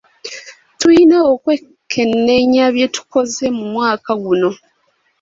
Tuyina 0.79 1.17
okwekenneenya 1.31 2.65
bye 2.75 2.87
tukoze 2.95 3.45
mu 3.57 3.65
mwaka 3.73 4.11
guno. 4.23 4.49